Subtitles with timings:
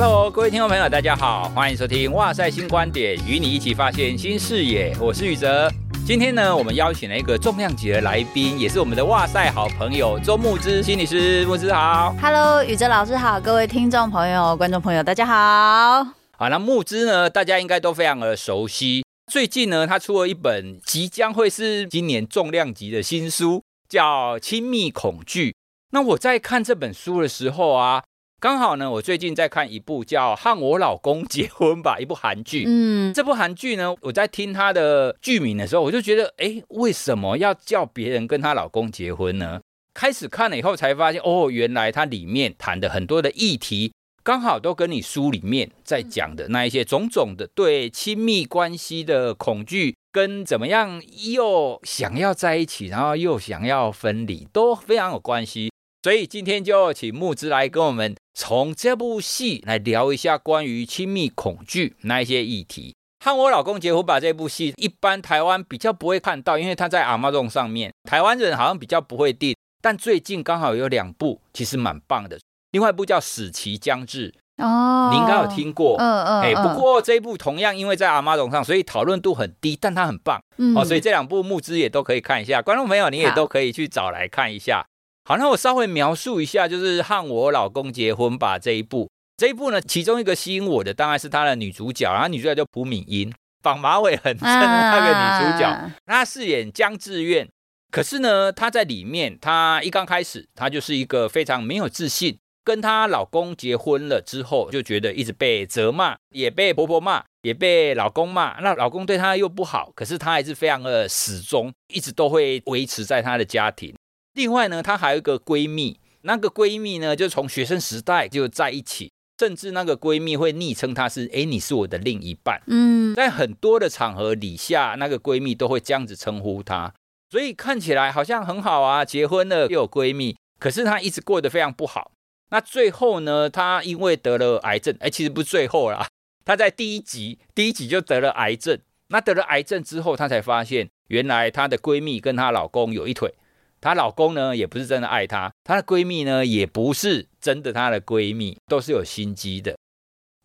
[0.00, 4.96] Hello，各位听众朋友，大家好，欢迎收听《哇塞新观点》，与你一起发现新视野。
[5.00, 5.68] 我是宇哲。
[6.06, 11.44] 今天呢，我们邀请了一个重量级的来宾，也是我们的哇塞好朋友周慕姿心理师。
[11.46, 16.04] 慕之好，Hello，宇哲老师好，各位听众朋友、观众朋友，大家好。
[16.36, 19.04] 好，那木之呢，大家应该都非常的熟悉。
[19.26, 25.50] 最近呢，他出了一本即将会是今年重量级的新书，叫《亲密恐惧》。
[25.90, 28.04] 那我在看这本书的时候啊，
[28.40, 32.62] 刚好呢，我最近在看一部叫《和我老公结婚吧》一部韩剧。
[32.68, 39.60] 嗯，这部韩剧呢，我在听它的剧名的时候，我就觉得，哎，为什么要叫别人跟她老公结婚呢？
[39.92, 43.92] 开始看了以后，才发现，哦，原来它里面谈的很多的议题。
[44.22, 51.02] 刚好都跟你书里面在讲的那一些种种的对亲密关系的恐惧，跟怎么样
[51.32, 55.72] 又想要在一起，然后又想要分离，都非常有关系。
[56.04, 62.94] 所以今天就请木之来跟我们从这部戏来聊一下关于亲密恐惧那一些议题。
[63.24, 69.56] 和我老公结婚吧，这部戏一般台湾比较不会看到，因为它在 Amazon 上面，台湾人好像比较不会订。
[69.82, 72.38] 但最近刚好有两部，其实蛮棒的。
[72.70, 74.32] 另外一部叫《死期将至》
[74.64, 84.86] 哦，你应该有听过，嗯嗯，哎，不过这一部同样因为在 Amazon 上，所以讨论度很低，但它很棒，嗯，哦，所以这两部募资也都可以看一下，观众朋友你也都可以去找来看一下。
[85.28, 93.30] 好，那我稍微描述一下，就是和我老公结婚吧这一部，这一部呢，其中一个吸引我的当然是他的女主角，然后女主角叫朴敏英，
[93.62, 97.46] 绑马尾很正的 那个女主角，啊、她饰演姜志愿，
[97.90, 102.38] 可是呢，她在里面，她一刚开始，她就是一个非常没有自信。
[102.64, 108.58] 跟她老公结婚了之后，就觉得一直被责骂，也被婆婆骂，也被老公骂。
[108.60, 113.94] 那老公对她又不好，可是她还是非常的始终，一直都会维持在她的家庭。
[114.38, 122.62] 另外呢，她还有一个闺蜜，那个闺蜜呢，就从学生时代就在一起，甚至那个闺蜜会昵称她是“哎，你是我的另一半”。
[122.70, 126.94] 嗯，在很多的场合底下，那个闺蜜都会这样子称呼她，
[127.32, 132.12] 所以看起来好像很好啊，结婚了又有闺蜜，可是她一直过得非常不好。
[132.50, 136.06] 那最后呢，她因为得了癌症，哎，其实不是最后啦，
[136.44, 138.78] 她在第一集，第一集就得了癌症。
[139.08, 143.34] 那得了癌症之后，她才发现，原来她的闺蜜跟她老公有一腿，
[143.80, 149.76] 她老公呢也不是真的爱她，她的闺蜜呢也不是真的她的闺蜜，都是有心机的。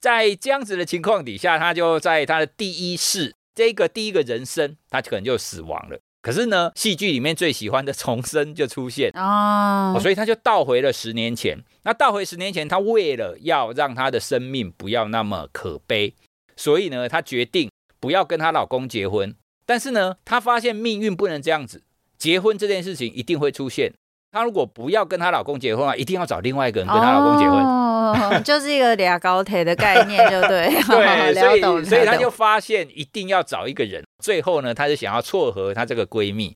[0.01, 5.99] 在这样子的情况底下，她就在她的第一世，这个第一个人生，她可能就死亡了。
[6.21, 11.61] 可是呢，戏剧里面最喜欢的重生就出现哦，所以他就倒回了十年前。
[11.83, 16.13] 那倒回十年前，他为了要让他的生命不要那么可悲，
[16.55, 19.35] 所以呢，她决定不要跟她老公结婚。
[19.65, 21.83] 但是呢，她发现命运不能这样子，
[22.17, 23.91] 结婚这件事情一定会出现。
[24.31, 30.67] 她如果不要跟她老公结婚啊，一定要找另外一个人跟她老公结婚，哦、 就是一个俩高铁的概念，就对。
[30.89, 34.03] 对， 所以所以她就发现一定要找一个人。
[34.23, 36.55] 最后呢，她就想要撮合她这个闺蜜。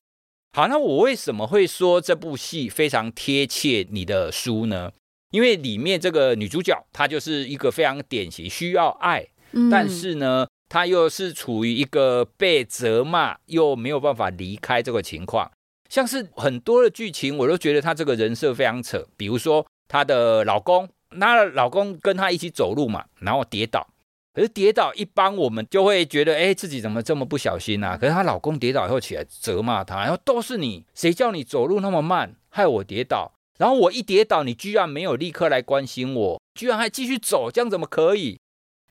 [0.56, 4.90] 好，那我为什么会说这部戏非常贴切你的书呢？
[5.30, 15.50] 因为里面这个女主角她就是一个非常典型需要爱，嗯、但是呢，她又是处于一个被责骂又没有办法离开这个情况。
[15.88, 19.06] 像是很多的剧情，我都觉得她这个人设非常扯。
[19.16, 23.86] 比如说她的老公，她的老公跟她一起走路嘛，然后跌倒。
[24.34, 27.96] 可是跌倒，一般我们就会觉得，哎，自己怎么这么不小心啊？
[27.96, 33.32] 可是她老公跌倒以后起来责骂她，然后都是你，谁叫你走路那么慢，害我跌倒。
[33.58, 38.38] 然后我一跌倒，你居然没有立刻来关心我，居然还继续走，这样怎么可以？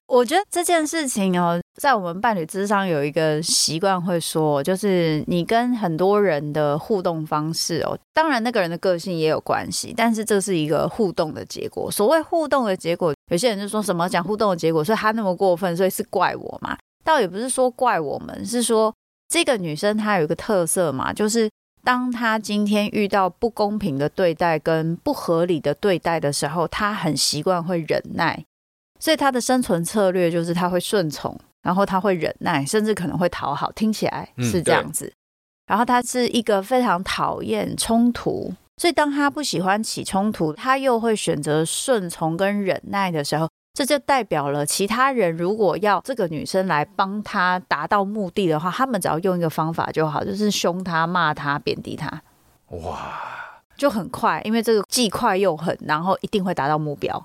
[0.07, 11.91] 我觉得这件事情哦，在我们伴侣之上有一个习惯会说，就是你跟很多人的互动方式哦，当然那个人的个性也有关系，但是这是一个互动的结果。
[11.91, 16.78] 所谓互动的结果，有些人就说什么讲互动的结果，所以他那么过分，所以是怪我嘛？
[17.03, 18.94] 倒也不是说怪我们，是说
[19.28, 21.49] 这个女生她有一个特色嘛，就是
[21.84, 28.46] 当她今天遇到不公平的对待跟不合理的对待的时候，她很习惯会忍耐。
[28.99, 33.72] 所以他的生存策略就是他会顺从，然后他会忍耐，甚至可能会讨好。
[33.72, 35.05] 听起来是这样子。
[35.05, 35.14] 嗯、
[35.67, 52.22] 然后他是一个非常讨厌冲突，所以当他不喜欢起冲突，他又会选择顺从跟忍耐的时候，这就代表了其他人如果要这个女生来帮他达到目的的话，他们只要用一个方法就好，就是凶他、骂他、贬低他。
[52.70, 53.11] 哇，
[53.78, 57.23] 就很快，因为这个既快又狠，然后一定会达到目标。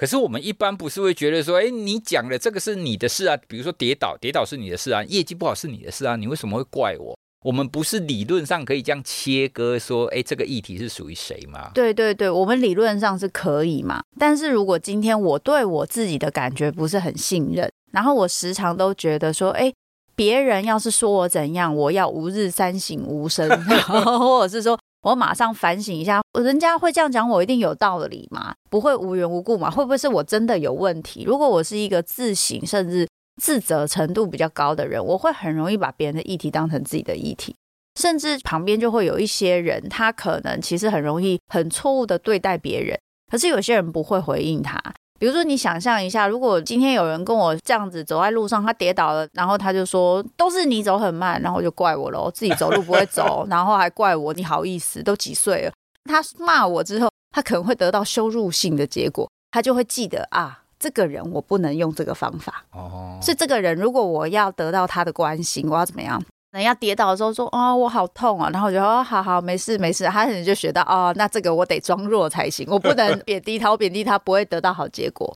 [0.00, 7.14] 可是我们一般不是会觉得说，哎，你讲的这个是你的事啊，比如说跌倒，跌倒是你的事啊，业绩不好是你的事啊，你为什么会怪我？
[7.44, 11.70] 我们不是理论上可以这样切割说，哎，这个议题是属于谁吗？
[11.74, 14.00] 对对对，我们理论上是可以嘛。
[14.18, 19.70] 但是如果今天我对我自己的感觉不是很信任，然后我时常都觉得说，哎，
[20.16, 23.46] 别人要是说我怎样，我要吾日三省吾身，
[23.84, 28.54] 或者是说我马上反省一下，人家会这样讲，我一定有道理吗？
[28.68, 29.70] 不会无缘无故嘛？
[29.70, 31.24] 会不会是我真的有问题？
[31.24, 33.08] 如果我是一个自省甚至
[33.40, 37.56] 自责程度比较高的人，我会很容易把别人的议题当成自己的议题，
[37.98, 42.98] 甚至旁边就会有一些人，他可能其实很容易很错误的对待别人，
[43.30, 44.78] 可是有些人不会回应他。
[45.20, 55.02] 比如说，你想象一下，如果今天有人跟我这样子走在路上，他跌倒了，然后他就说都是你走很慢，然后就怪我了，自己走路不会走， 然后还怪我，你好意思？
[55.02, 55.72] 都几岁了？
[56.10, 60.62] 他骂我之后，他可能会得到羞辱性的结果，他就会记得啊。
[60.78, 66.18] 这个人我不能用这个方法哦，是这个人，如果我要得到他的关心，我要怎么样？
[66.52, 75.32] 人家跌倒的时候说、哦，我好痛啊，然后我就说、哦、好好没事没事，他可能就学到哦，那这个我得装弱才行，我不能贬低他，我贬低他不会得到好结果。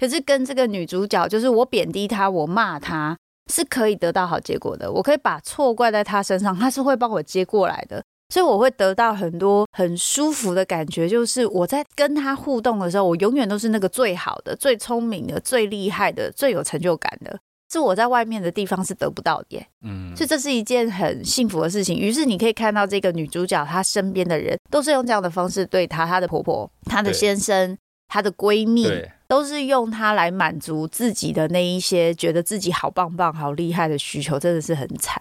[0.00, 3.16] 可是跟这个女主角，就是我贬低他，我骂他
[3.52, 8.02] 是可以得到好结果的，我可以把错怪在他身上，他是会帮我接过来的。
[8.28, 17.38] 所以我会得到很多很舒服的感觉，就是我在跟他互动的时候，我永远都是那个最好的、最聪明的、最厉害的、最有成就感的，
[17.72, 19.66] 是我在外面的地方是得不到的耶。
[19.82, 21.98] 嗯，所以这是一件很幸福的事情。
[21.98, 27.76] 于是你可以看到这个女主角，她身边的人都是用这样的方式对她，她的婆婆、她的先生、
[28.08, 28.88] 她的闺蜜，
[29.28, 35.16] 都是用她来满足自己的那一些觉得自己好棒棒、好厉害的需求，真的是很惨。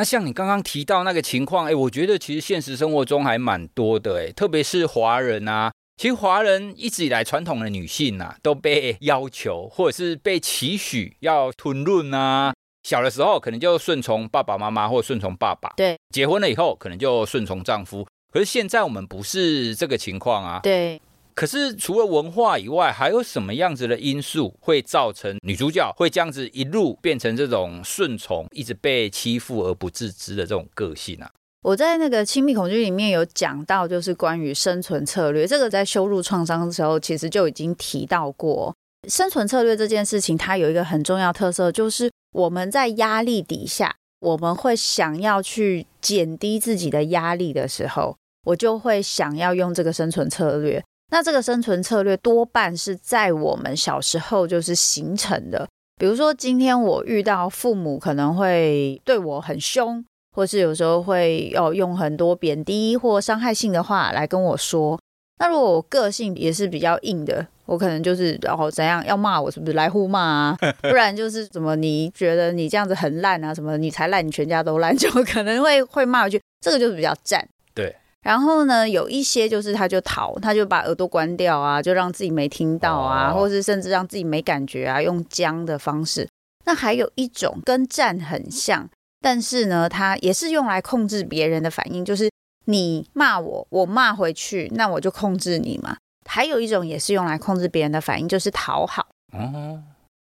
[0.00, 12.54] 那像你刚刚提到那个情况，哎，我觉得其实现实生活中还蛮多的，哎，特别是华人啊，其实华人一直以来传统的女性呐、啊，都被要求或者是被期许要吞论啊，
[12.84, 21.02] 小的时候可能就顺从爸爸妈妈或顺从爸爸，对，结婚了以后可能就顺从丈夫，可是现在我们不是这个情况啊，对。
[21.34, 31.30] 可是除了文化以外，还有什么样子的因素会造成女主角会这样子一路变成这种顺从，一直被欺负而不自知的这种个性啊？
[31.62, 35.46] 我在那个亲密恐惧里面有讲到，就是关于生存策略。
[35.46, 38.74] 这个在羞辱创伤的时候，其实就已经提到过。
[39.08, 50.82] 生存策略这件事情，它有一个很重要特色，就是我们在压力底下，我们会想要去减低自己的压力的时候，我就会想要用这个生存策略。
[51.10, 55.66] 那这个生存策略多半是在我们小时候就是形成的。
[55.96, 60.04] 比如说，今天我遇到父母可能会对我很凶，
[60.34, 64.98] 或是有时候会要用很多贬低或伤害性的话来跟我说。
[65.40, 70.58] 那如果我个性也是比较硬的，我可能就是然后怎样要骂我，是不是来互骂啊？
[70.82, 73.54] 不然就是怎么你觉得你这样子很烂啊？
[73.54, 76.40] 什么你才烂，你全家都烂， 就可能会会骂一句。
[76.60, 77.48] 这个就是比较战。
[77.72, 77.94] 对。
[78.22, 86.28] 然后呢，有一些就是他就逃，他就把耳朵关掉啊，就让自己没听到啊，或是甚至让自己没感觉啊，用僵的方式。
[86.64, 92.30] 那还有一种跟战很像，但是呢，它也是用来控制别人的反应，就是
[92.66, 95.96] 你骂我，我骂回去，那我就控制你嘛。
[96.28, 99.06] 还有一种也是用来控制别人的反应，就是讨好。
[99.32, 99.82] 哦。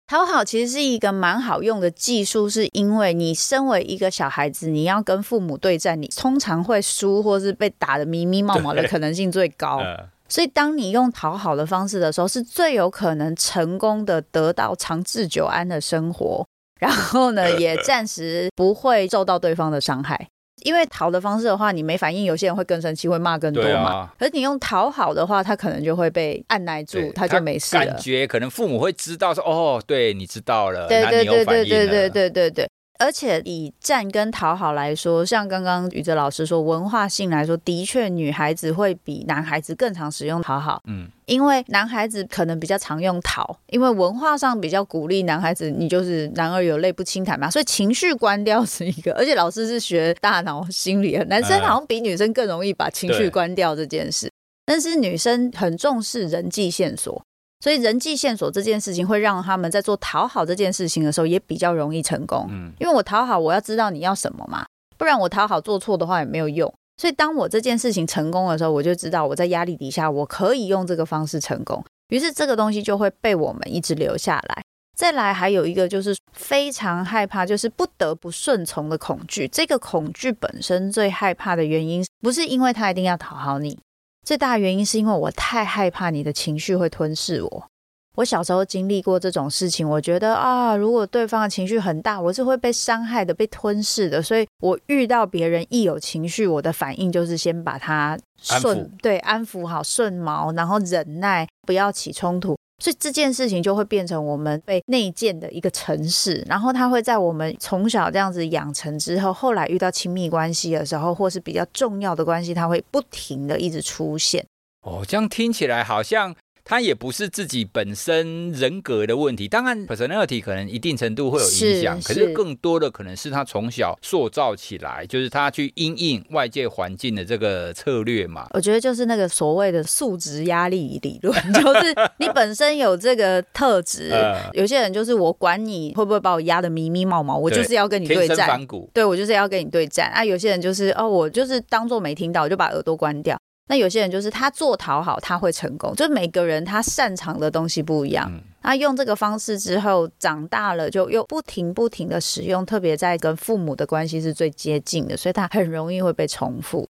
[0.07, 9.79] 讨好其实是一个蛮好用的技术，是因为你身为一个小孩子，你要跟父母对战，你通常会输或是被打的迷迷茫茫的可能性最高。
[10.27, 16.45] 所以，当你用讨好的方式的时候，是最有可能成功的得到长治久安的生活，
[16.81, 20.27] 然后呢， 也暂时不会受到对方的伤害。
[20.63, 23.89] 因为逃的方式的话，你没反应，有些人会更生气，会骂更多嘛。
[23.89, 27.85] 啊、可是你用讨好的话，他可能就会被按耐住，他就没事了。
[27.85, 32.69] 感觉可能父母会知道说，哦，对你知道了，对对对对对对对对对。
[33.01, 40.79] 而且以战跟讨好来说，像刚刚宇哲老师说，文化性来说，的确女孩子会比男孩子更常使用讨好。
[40.85, 49.11] 嗯，因为男孩子可能比较常用讨，因为文化上比较鼓励男孩子，你就是男儿有泪不轻弹嘛，所以情绪关掉是一个。
[49.13, 54.29] 而且老师是学大脑心理的，男生好像比女生更容易把情绪关掉这件事，
[54.63, 57.23] 但是女生很重视人际线索。
[57.61, 62.47] 所以人际线索这件事情会让他们在做讨好这件事情的时候也比较容易成功。
[62.49, 64.65] 嗯，因为我讨好，我要知道你要什么嘛，
[64.97, 66.73] 不然我讨好做错的话也没有用。
[66.97, 71.83] 所以当我这件事情成功的时候，我就知道我在压力底下我可以用这个方式成功。
[72.09, 74.61] 于是这个东西就会被我们一直留下来。
[74.97, 79.47] 再来还有一个就是非常害怕，就是不得不顺从的恐惧。
[79.47, 83.79] 这个恐惧本身最害怕的原因，不是因为他一定要讨好你。
[84.25, 87.67] 最大的原因是因为我太害怕你的情绪会吞噬我，
[88.15, 94.21] 我小时候经历过这种事情，我觉得啊，如果对方的情绪很大，我是会被伤害的、被吞噬的。
[94.21, 98.91] 所以我遇到别人一有情绪，我的反应就是先把他顺，安。
[99.01, 102.55] 对，安抚好，顺毛，然后忍耐，不要起冲突。
[102.81, 114.43] 所以这件事情就会变成我们被内建的一个城市，然后它会在我们从小这样子养成之后，后来遇到亲密关系的时候，或是比较重要的关系，它会不停的一直出现。
[114.81, 116.35] 哦，这样听起来好像。
[116.71, 128.47] 他也不是自己本身人格的问题，当然 personality 可能一定程度会有影响，可是更多的可能是他从小塑造起来，就是他去因应外界环境的这个策略嘛。
[128.53, 134.09] 我觉得就是那个所谓的素质压力理论，就是 你本身有这个特质，
[134.53, 140.23] 有些人就是我管你会不会把我压得迷迷毛毛，我就是要跟你对战，对，我就是要跟你对战啊。
[140.23, 143.37] 有些人就是哦，我就是当做没听到，我就把耳朵关掉。
[143.71, 145.95] 那有些人就是他做讨好，他会成功。
[145.95, 148.29] 就是每个人他擅长的东西不一样，
[148.61, 156.85] 他用这个方式之后长大了，就又不停不停的使用，特别在跟父母的关系是最接近的，所以他很容易会被重复。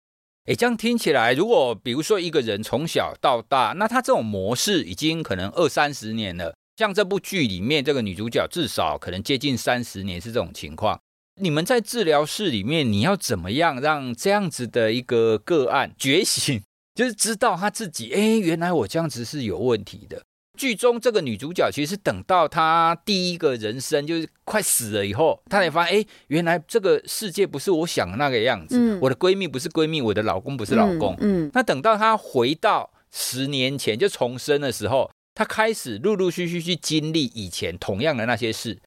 [0.46, 6.54] 诶，这样听起来，如果比如说一个人从小到大，那他这种模式已经可能二三十年了。
[6.78, 10.98] 像这部剧里面这个女主角，至少可能接近三十年是这种情况。
[11.42, 16.62] 你们在治疗室里面，你要怎么样让这样子的一个个案觉醒？
[16.94, 20.22] 就是知道他自己，哎，原来我这样子是有问题的。
[20.58, 28.76] 剧中这个女主角其实等到她第一个人生就是快死了以后，她才发现，哎，原来这个世界不是我想的那个样子。
[28.78, 31.14] 嗯、我的闺蜜不是闺蜜，我的老公不是老公。
[31.20, 38.78] 嗯，嗯，那等到她回到十年前就重生的时候，她开始陆陆续续去经历以前同样的那些事，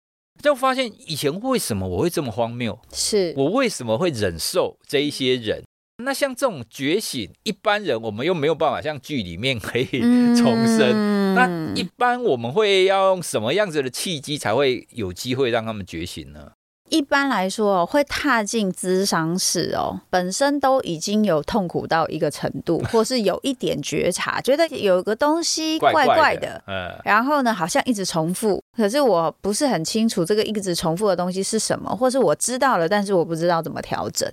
[0.44, 2.80] 就发现以前为什么我会这么荒谬？
[2.92, 5.64] 是我为什么会忍受这一些人？
[5.98, 9.86] 那像这种觉醒，一般人我们又没有办法像剧里面可以
[10.36, 10.92] 重生。
[10.92, 16.52] 嗯、那一般我们会要用什么样子的契机才会有机会让他们觉醒呢？
[16.90, 34.32] 一般来说，会踏进咨商室哦，本身都已经有痛苦到一个程度，或是有一点觉察，觉得有个东西怪怪的，怪怪的嗯、然后呢，好像一直重复，可是我不是很清楚这个一直重复的东西是什么，或是我知道了，但是我不知道怎么调整。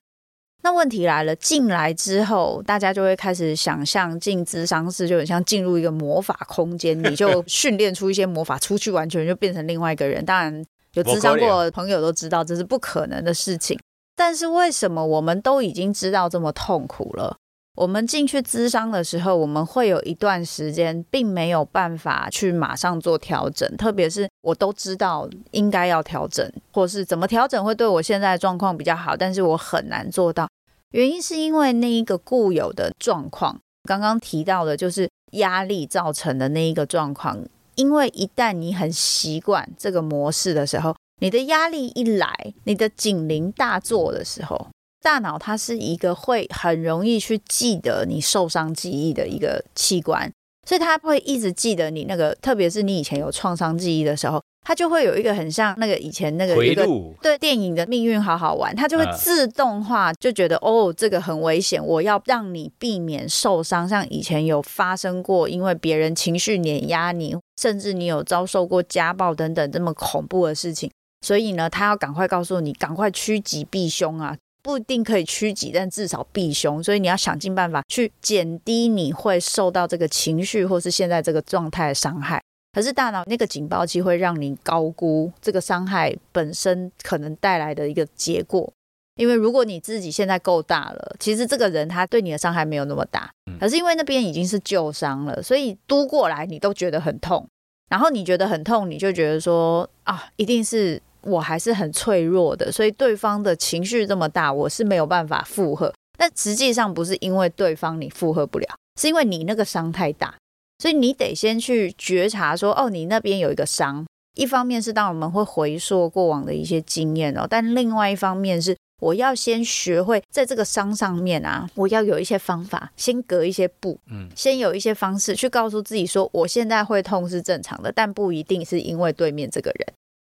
[0.62, 10.24] 那问题来了，进来之后，大家就会开始想象进资商室就很像进入一个魔法空间，你就 训练出一些魔法，出去完全就变成另外一个人。
[10.24, 10.64] 当然，
[10.94, 13.78] 有智商过的朋友都知道这是不可能的事情。
[14.14, 17.36] 但是为什么我们都已经知道这么痛苦了？
[17.76, 30.46] 我们进去咨商的时候，我们会有一段时间并没有办法去马上做调整，特别是我都知道应该要调整，或是怎么调整会对我现在的状况比较好，但是我很难做到。
[30.90, 37.38] 原因是因为那一个固有的状况，刚刚提到的就是压力造成的那一个状况。
[37.76, 44.68] 因为一旦你很习惯这个模式的时候，你的压力一来，你的警铃大作的时候。
[45.02, 50.30] 大脑它是一个会很容易去记得你受伤记忆的一个器官，
[50.68, 56.86] 所以它会一直记得你那个，特别是你以前有创伤记忆的时候，它就会有一个很像那个以前那个一个
[57.22, 63.88] 对电影的命运好好玩，它就会自动化就觉得哦，这个很危险，我要让你避免受伤。
[63.88, 70.90] 像以前有发生过，因为别人情绪碾压你，甚至你有遭受过家暴等等这么恐怖的事情，
[71.26, 74.36] 所以呢，他要赶快告诉你，赶快趋吉避凶啊。
[74.62, 76.84] 不一定可以趋吉，但至少避凶。
[76.84, 82.38] 所以你要想尽办法去减低你会受到这个情绪或是现在这个状态的伤害。
[82.72, 88.72] 可是大脑那个警报器会让你高估这个伤害本身可能带来的一个结果。
[89.16, 93.30] 因为如果你自己现在够大了，其实这个人他对你的伤害没有那么大。
[93.58, 97.46] 可是因为那边已经是旧伤了，所以嘟过来你都觉得很痛。
[97.88, 101.00] 然后你觉得很痛，你就觉得说啊，一定是。
[101.22, 105.92] 我还是很脆弱的，所以对方的情绪这么大，我是没有办法负荷。
[106.16, 108.66] 但实际上不是因为对方你负荷不了，
[108.98, 110.34] 是因为你那个伤太大，
[110.80, 114.06] 所以你得先去觉察说，哦，你那边有一个伤。
[114.34, 129.86] 一方面是当我们会回溯过往的一些经验哦，但另外一方面是我要先学会在这个伤上面啊，我要有一些方法，先隔一些步，嗯，先有一些方式去告诉自己说，我现在会痛是正常的，但不一定是因为对面这个人。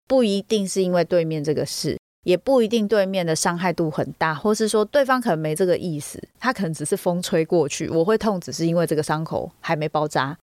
[0.08, 7.90] 不一定是因为对面这个事，也不一定对面的伤害度很大，或是说对方可能没这个意思，他可能只是风吹过去。
[7.90, 10.38] 我会痛，只是因为这个伤口还没包扎，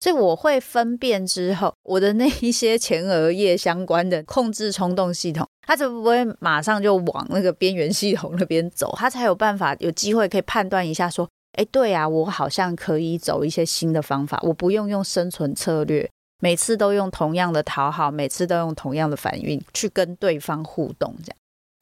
[0.00, 16.08] 所以我会分辨之后，我的那一些前额叶相关的控制冲动系统，它就不会马上就往那个边缘系统那边走，它才有办法有机会可以判断一下，说，哎，对啊，我好像可以走一些新的方法，我不用用生存策略。
[16.44, 21.36] 每次都用同样的讨好，每次都用同样的反应去跟对方互动，这样。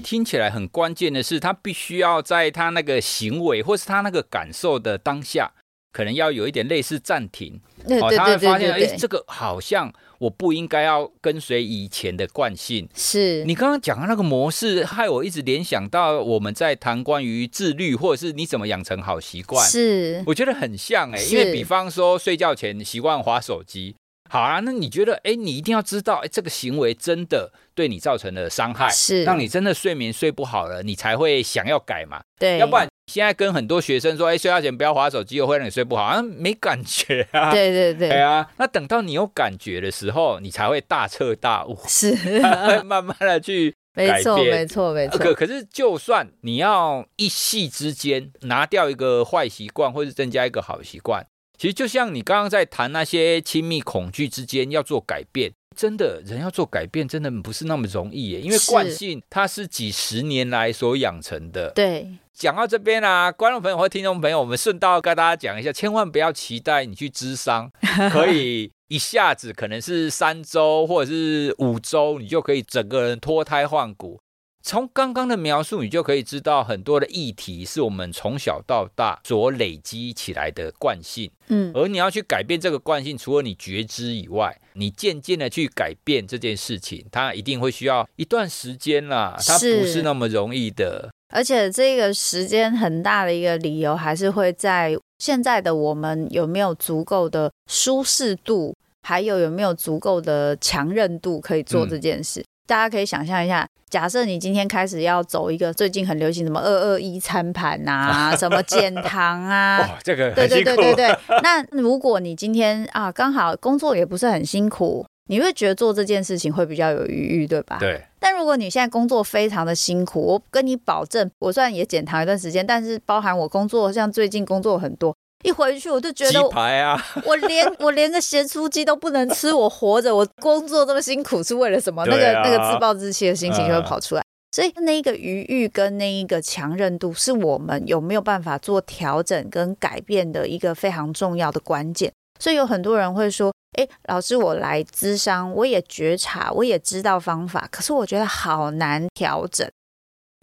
[0.05, 5.51] 听起来很关键的是，他必须要在他那个行为或是他那个感受的当下，
[5.93, 7.61] 可能要有一点类似暂停。
[7.87, 12.89] 哦，他会发现，哎，这个好像我不应该要跟随以前的惯性。
[12.95, 19.69] 是你刚刚讲的那个模式，害我一直联想到我们在谈关于自律，或者是你怎么养成好习惯。
[19.69, 23.97] 是，我觉得很像哎，因为比方说睡觉前习惯划手机。
[24.33, 32.23] 好啊，那你觉得，哎，你一定要知道，哎，这个行为真的对你造成了伤害，是让你真的睡眠睡不好了，你才会想要改嘛？
[32.39, 37.51] 对，要不然现在跟很多学生说，哎，睡觉前不要划手机，又会让你睡不好，啊，没感觉啊。
[37.53, 42.17] 对对对，对啊，那等到你有感觉的时候，你才会大彻大悟，是，
[42.87, 44.17] 慢慢的去改变。
[44.17, 45.19] 没错，没错，没错。
[45.19, 51.27] 可可是，就算你要一夕之间拿掉一个坏习惯，或是增加一个好习惯。
[51.59, 58.41] 其实就像你刚刚在谈那些亲密恐惧之间要做改变，真的人要做改变，真的不是那么容易耶。
[58.41, 61.71] 因为惯性它是几十年来所养成的。
[61.71, 67.71] 对，讲到这边啊，观众朋友或听众朋友，我们顺道跟大家讲一下，千万不要期待你去咨商，
[68.11, 74.19] 可以一下子可能是三周或者是五周，你就可以整个人脱胎换骨。
[74.63, 81.31] 从刚刚的描述，你就可以知道很多的议题是我们从小到大所累积起来的惯性。
[81.49, 89.37] 嗯，而你要去改变这个惯性，除了你觉知以外，你渐渐的去改变这件事情，它一定会需要一段时间啦。
[89.45, 91.11] 它不是那么容易的。
[91.35, 102.41] 而且这个时间很大的一个理由，还是会在现在的我们有没有足够的舒适度，还有有没有足够的强韧度可以做这件事。
[102.41, 111.19] 嗯大家可以想象一下，假设你今天开始要走一个最近很流行什么二二一餐盘啊， 什么减糖啊，哇，这个对对对对对。
[111.43, 117.77] 那如果你今天啊刚好工作也不是很辛苦，你会觉得做这件事情会比较有余裕，对吧？
[117.79, 118.03] 对。
[118.19, 125.15] 但如果你现在工作非常的辛苦，我跟你保证，我虽然也减糖一段时间，但是包含我工作，像最近工作很多。
[125.43, 132.05] 一回去我就觉得，鸡排啊， 我连我连个咸酥鸡都不能吃，我活着，我工作这么辛苦是为了什么？
[132.07, 134.23] 那个那个自暴自弃的心情就会跑出来。
[134.55, 142.13] 所以那一个余裕跟那一个强韧度，是我们有没有办法做调整跟改变的一个非常重要的关键。
[142.39, 149.67] 所以有很多人会说，哎，老师，我来咨商，我也觉察，我也知道方法，可是我觉得好难调整。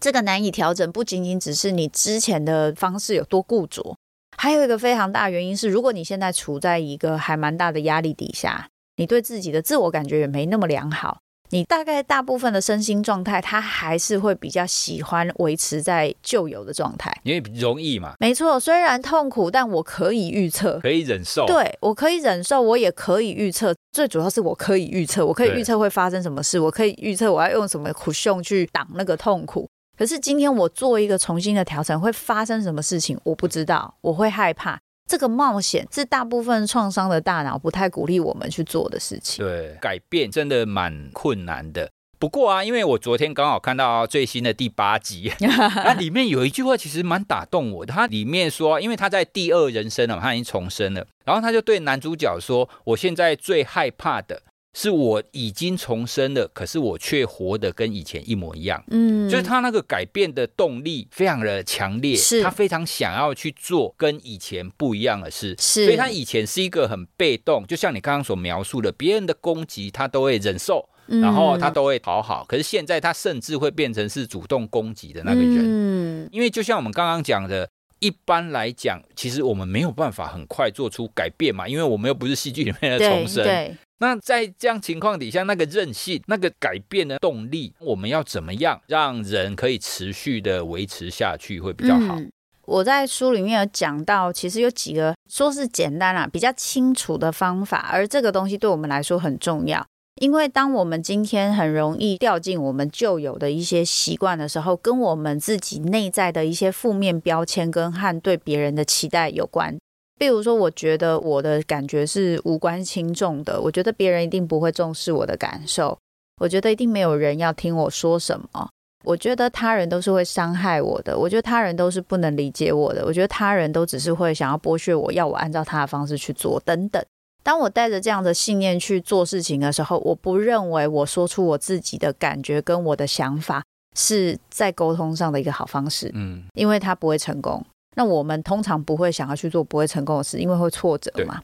[0.02, 3.96] 这个难以调整，不仅仅只是你之前的方式有多固着。
[4.42, 11.18] 还有一个非常大原因是，如果你现在处在一个还蛮大的压力底下，你对自己的自我感觉也没那么良好，
[11.50, 18.14] 你大概大部分的身心状态，他还是会比较喜欢维持在旧有的状态，因为容易嘛。
[18.18, 21.44] 没错，虽然痛苦，但我可以预测，可以忍受。
[21.44, 23.74] 对，我可以忍受，我也可以预测。
[23.92, 29.68] 最主要是我可以预测，我可以预测会发生什么事，我可以预测我要用什么苦胸去挡那个痛苦。
[30.00, 33.18] 可是今天我做一个重新的调整，会发生什么事情？
[33.22, 34.80] 我不知道，我会害怕。
[35.06, 39.44] 这个冒险是大部分创伤的大脑不太鼓励我们去做的事情。
[39.44, 41.90] 对，改变真的蛮困难的。
[42.18, 45.30] 不过啊，因为我昨天刚好看到最新的第八集，
[45.84, 47.92] 那里面有一句话其实蛮打动我的。
[47.92, 58.82] 它里面说，因为他在第二人生了，他已经重生了，然后他就对男主角说：“我现在最害怕的。”是我已经重生了，可是我却活得跟以前一模一样。
[58.90, 65.56] 嗯，就是他那个改变的动力非常的强烈，是他非常想要去做跟以前不一样的事。
[65.58, 72.44] 是，所以他以前是一个很被动，就像你刚刚所描述的，别人的攻击他都会忍受，嗯，然后他都会讨好。
[72.48, 75.58] 可是现在他甚至会变成是主动攻击的那个人。
[75.58, 83.42] 嗯，因为就像我们刚刚讲的，一般来讲，其实我们没有办法很快做出改变嘛，因为我们又不是戏剧里面的重生。
[83.42, 83.44] 对。
[83.44, 92.18] 对那在这样情况底下，那个韧性、那个改变的动力，我们要怎么样让人可以持续的维持下去会比较好？
[92.66, 99.84] 我在书里面有讲到，其实有几个说是简单啊，比较清楚的方法，而这个东西对我们来说很重要，
[100.20, 109.76] 因为当我们今天很容易掉进我们旧有的一些习惯的时候，跟我们自己内在的一些负面标签跟和对别人的期待有关。
[110.20, 115.98] 比如说，我觉得我的感觉是无关轻重的，我觉得别人一定不会重视我的感受，
[116.42, 118.68] 我觉得一定没有人要听我说什么，
[119.02, 127.02] 我觉得他人都是会伤害我的，我觉得他人都是不能理解我的，我觉得他人都只是会想要剥削我，要我按照他的方式去做，等等。
[127.42, 133.64] 当我带着这样的信念去做事情的时候，我不认为我说出我自己的感觉跟我的想法
[133.96, 137.64] 是在沟通上的一个好方式，嗯，因为他不会成功。
[137.96, 141.42] 那我们通常不会想要去做不会成功的事，因为会挫折嘛。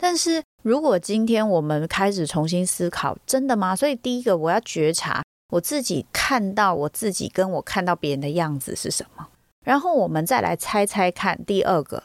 [0.00, 3.76] 但是如果今天我们开始重新思考，真的吗？
[3.76, 9.28] 所以第一个，我要觉察我自己看到我自己跟我看到别人的样子是什么，
[9.64, 11.38] 然后我们再来猜猜看。
[11.44, 12.02] 第二个，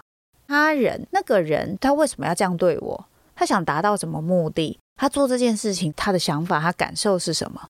[0.47, 3.05] 他人那个人他为什么要这样对我？
[3.35, 4.77] 他想达到什么目的？
[4.97, 7.65] 他做这件事情，他的想法、他感受是什么？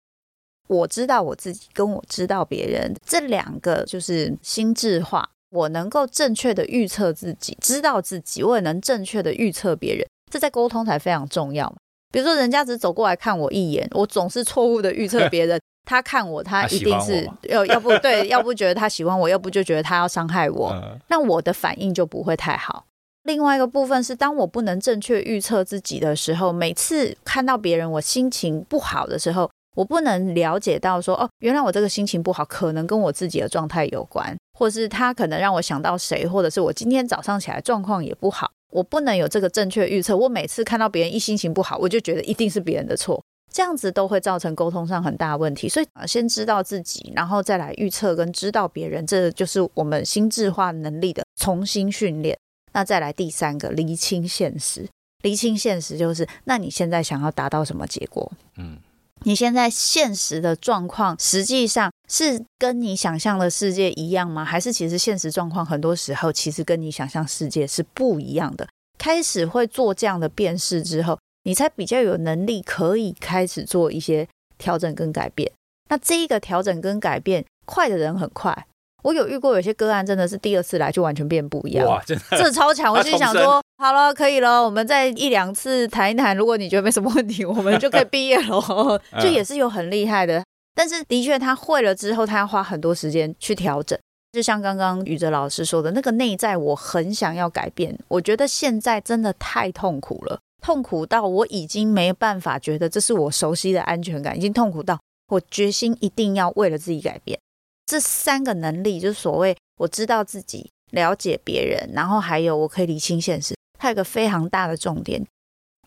[0.67, 5.29] 我知道我自己，跟我知道别人这两个就是心智化。
[5.49, 10.05] 我能够正确的预测自己，知道自己，我也能正确的预测别人。
[10.31, 11.73] 这在沟通才非常重要。
[12.11, 15.59] 比如说，人家只走过来看我一眼，我总是错误的预测别人。
[15.89, 20.99] 他看我，他一定是要要不对，要不觉得他喜欢我，要不就觉得他要伤害我。
[21.07, 22.85] 那我的反应就不会太好。
[23.23, 38.51] 另外一个部分是，当我不能正确预测自己的时候，每次看到别人我心情不好的时候，我不能了解到说，哦，原来我这个心情不好，可能跟我自己的状态有关，或是他可能让我想到谁，或者是我今天早上起来状况也不好。
[38.71, 45.69] 我不能有这个正确预测，我每次看到别人一心情不好，我就觉得一定是别人的错，这样子都会造成沟通上很大问题。
[45.69, 52.37] 所以先知道自己，然后再来预测跟知道别人，这就是我们心智化能力的重新训练。
[52.73, 54.85] 那再来第三个，厘清现实。
[55.23, 58.29] 厘清现实就是，那你现在想要达到什么结果？
[58.57, 58.77] 嗯。
[59.25, 64.45] 你现在现实的状况，实际上是跟你想象的世界一样吗？
[64.45, 68.67] 还是其实现实状况很多时候其实跟你想象世界是不一样的？
[68.97, 74.27] 开始会做这样的辨识之后，你才比较有能力可以开始做一些
[74.57, 75.51] 调整跟改变。
[75.89, 78.67] 那这一个调整跟改变快的人很快。
[79.03, 81.87] 我有遇过有些个案，真的是第二次来就完全变不一样。
[81.87, 82.91] 哇，真的，这超强！
[82.95, 86.35] 我心想说，好了，可以了，我们再一两次谈一谈。
[86.35, 89.01] 如果你觉得没什么问题，我们就可以毕业了。
[89.21, 90.43] 就也是有很厉害的，
[90.75, 93.97] 但是的确他会了之后，他要花很多时间去调整。
[94.31, 107.39] 就像刚刚宇哲老师说的，那个内在我很想要改变，我觉得现在真的太痛苦了，痛苦到我已经没办法觉得这是我熟悉的安全感，已经痛苦到我决心一定要为了自己改变。
[107.89, 113.55] 这三个能力就是所谓我知道自己、了解别人，然后还有我可以理清现实。
[113.79, 115.25] 它有一个非常大的重点，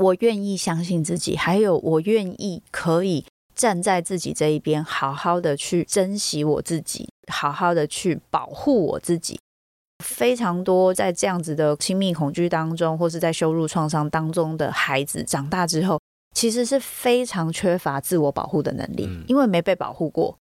[0.00, 9.38] 我愿意相信自己，还有我愿意可以站在自己这一边，好好的去珍惜我自己，好好的去保护我自己。
[10.04, 16.00] 非常多在这样子的亲密恐惧当中，或是在羞辱创伤当中的孩子，长大之后
[16.34, 20.36] 其实是非常缺乏自我保护的能力，因为没被保护过。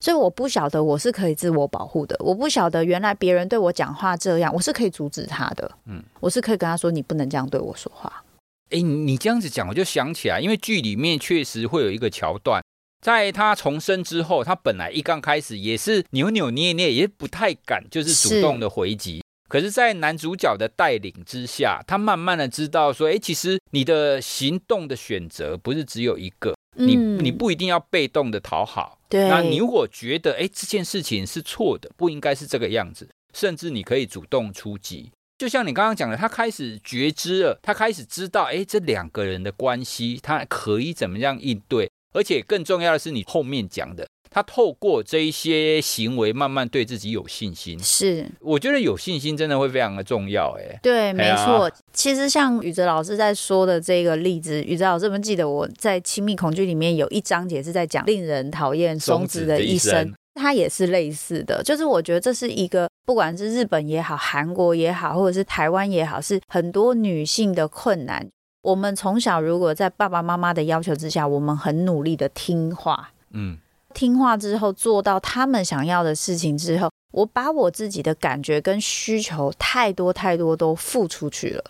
[0.00, 8.22] 所以我不晓得我是可以自我保护的，我不晓得原来别人对我讲话这样，我是可以阻止他的，嗯，我是可以跟他说，你不能这样对我说话。
[8.70, 12.62] 哎，你这样子讲，我就想起来，因为剧里面确实会有一个桥段，
[13.00, 19.22] 在他重生之后，他本来一刚开始也是扭扭捏捏，也不太敢，就是主动的回击。
[19.48, 26.54] 可是，在男主角的带领之下，他慢慢的知道说，哎，其实你的行动的选择不是只有一个。
[26.76, 29.28] 你你不一定要被动的讨好，对。
[29.28, 35.10] 那你如果觉得哎这件事情是错的，不应该是这个样子，甚至你可以主动出击。
[35.38, 44.06] 就像你刚刚讲的，他开始觉知了，他开始知道哎这两个人的关系，他可以怎么样应对，而且更重要的是你后面讲的。
[44.30, 47.78] 他透过这一些行为，慢慢对自己有信心。
[47.78, 50.56] 是，我觉得有信心真的会非常的重要。
[50.58, 51.70] 哎，对，没错。
[51.92, 61.62] 其实像宇哲老师在说的这个例子，宇哲老师有没有记得我在亲密恐惧里面有一章节是在讲令人讨厌松子的一生，它也是类似的。
[61.62, 68.28] 就是我觉得这是一个，不管是日本也好，韩国也好，或者是台湾也好，是很多女性的困难。
[68.62, 73.56] 我们从小如果在爸爸妈妈的要求之下，我们很努力的听话，嗯。
[73.96, 81.64] 听话之后，做到他们想要的事情之后，我把我自己的感觉跟需求太多太多都付出去了。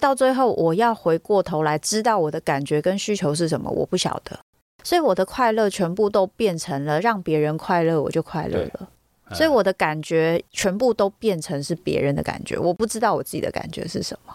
[0.00, 4.38] 到最后，我要回过头来知道我的感觉跟需求是什么，我不晓得。
[4.84, 8.88] 所以我的快乐全部都变成了让别人快乐，我就快乐了。
[9.34, 14.32] 所以我的感觉全部都变成是别人的感觉，我不知道我自己的感觉是什么。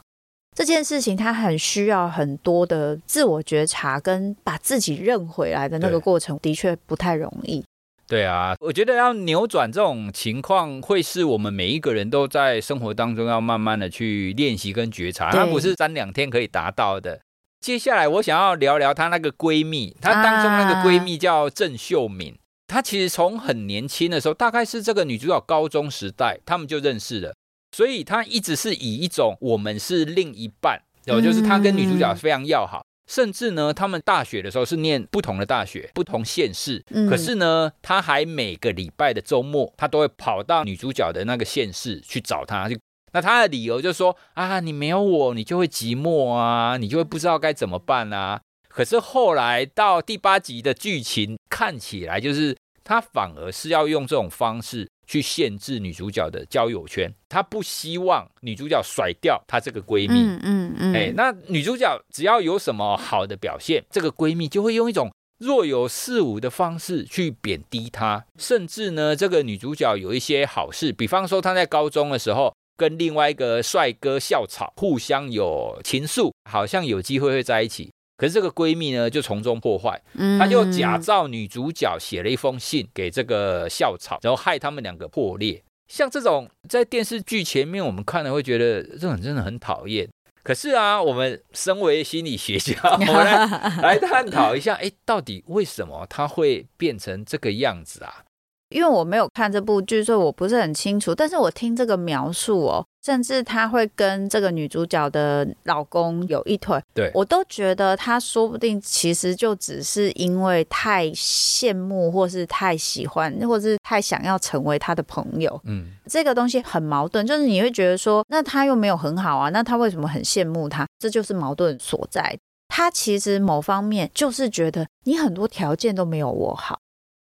[0.58, 7.64] 这件事情它很需要很多的自我觉察，跟把自己认回来的那个过程，的确不太容易。
[8.08, 17.20] 对啊，我觉得要扭转这种情况，会是我们每一个人都在生活当中要慢慢的去练习跟觉察，它不是三两天可以达到的。
[17.60, 27.36] 接下来我想要聊聊她那个闺蜜，她当中那个闺蜜叫郑秀敏，她其实从很年轻的时候，大概是这个女主角高中时代，他们就认识了。
[27.72, 42.78] 所以他一直是以一种我们是另一半，有就是他跟女主角非常要好，甚至呢，他们大学的时候是念不同的大学，不同县市，可是呢，他还每个礼拜的周末，他都会跑到女主角的那个县市去找她，就
[43.14, 48.40] 那他的理由就是说啊，你没有我，你就会寂寞啊，你就会不知道该怎么办啊。
[48.68, 60.20] 可是后来到第八集的剧情看起来，就是他反而是要用这种方式去限制女主角的交友圈，她不希望女主角甩掉她这个闺蜜。
[60.20, 60.94] 嗯嗯嗯。
[60.94, 72.54] 哎，那女主角只要有什么好的表现，这个闺蜜就会用一种若有似无的方式去贬低她，甚至呢，这个女主角有一些好事，比方说她在高中的时候。
[72.80, 77.90] 跟另外一个帅哥校草互相有情愫，好像有机会会在一起。
[78.18, 80.02] 可是这个闺蜜呢，就从中破坏，
[80.40, 85.64] 她就假造女主角写了一封信给这个校草，然后害他们两个破裂。
[85.88, 90.10] 像这种在电视剧前面我们看了会觉得这种真的很讨厌。
[90.44, 93.46] 可是啊，我们身为心理学家， 我们来
[93.82, 98.24] 来探讨一下，哎，到底为什么他会变成这个样子啊？
[98.70, 101.16] 因为我没有看这部剧，所以我不是很清楚。
[101.16, 115.60] 但是我听这个描述哦，甚至他会跟这个女主角的老公有一腿，对，我都觉得他说不定其实就只是因为太羡慕，或是太喜欢，或是太想要成为他的朋友。
[115.64, 120.86] 嗯，这个东西很矛盾，就是你会觉得说，那他又没有很好啊，那他为什么很羡慕他？
[121.00, 122.38] 这就是矛盾所在。
[122.68, 126.78] 他其实某方面就是觉得你很多条件都没有我好。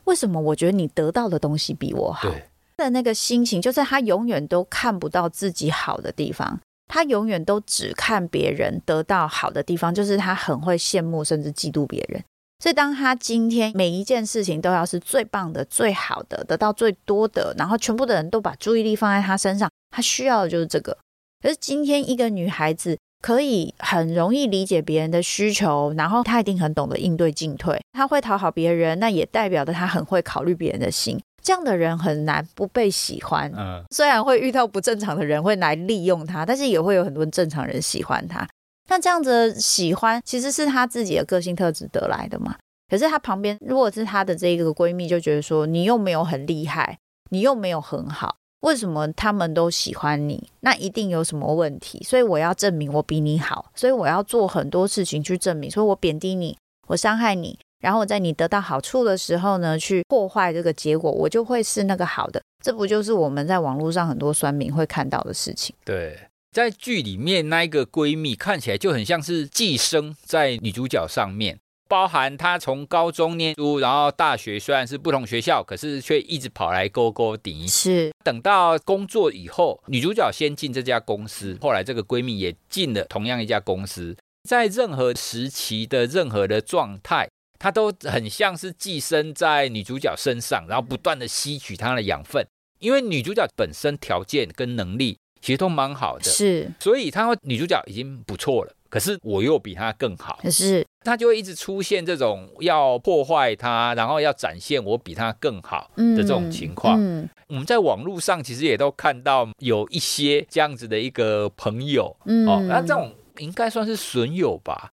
[0.06, 2.30] 为什么我觉得你得到的东西比我好？
[2.30, 2.44] 对
[2.76, 12.24] 的那个心情，就是他永远都看不到自己好的地方，他永远都只看别人得到好的地方，就是他很会羡慕甚至嫉妒别人。
[12.60, 20.98] 所以，当他今天每一件事情都要是最棒的、最好的，得到最多的，然后全部的人都把注意力放在他身上，他需要的就是这个。
[21.42, 22.98] 可是今天一个女孩子。
[23.24, 31.18] 可以很容易理解别人的需求，然后他一定很懂得应对进退，他会讨好别人，那也代表着他很会考虑别人的心。
[31.42, 33.50] 这样的人很难不被喜欢。
[33.56, 38.46] 嗯，虽然会遇到不正常的人会来利用他，但是也会有很多正常人喜欢他。
[38.90, 42.56] 那这样子的喜欢其实是他自己的个性特质得来的嘛？
[42.90, 46.98] 可是他旁边如果是他的这个闺蜜，就觉得说你又没有很厉害，
[47.30, 48.36] 你又没有很好。
[48.64, 50.50] 为什么他们都喜欢你？
[50.62, 62.42] 那一定有什么问题，所以我要证明我比你好，所以我要做很多事情去证明，所以我贬低你，我伤害你，然后在你得到好处的时候呢，去破坏这个结果，我就会是那个好的。
[62.64, 65.76] 这不就是我们在网络上很多酸民会看到的事情？
[65.84, 66.18] 对，
[66.54, 71.60] 在剧里面那一个闺蜜看起来就很像是寄生在女主角上面。
[71.88, 77.68] 包含他从高中念书，然后大学虽然是不同学校，可是却一直跑来勾勾顶。
[77.68, 84.16] 是等到工作以后，女主角先进这家公司，后来这个闺蜜也进了同样一家公司。
[84.48, 92.46] 在任何时期的任何的状态，她都很像是寄生在女主角身上，然后不断的吸取她的养分。
[92.80, 98.74] 因为女主角本身条件跟能力其实都蛮好的，是，所以她女主角已经不错了。
[98.94, 100.86] 可是我又比他更好，可是。
[101.04, 106.96] 他就会一直出现这种要破坏他，然后要展现我比他更好的这种情况。
[106.98, 114.92] 嗯嗯、我们在网络上其实也都看到有一些这样子的一个朋友，嗯、哦，那这种应该算是损友吧。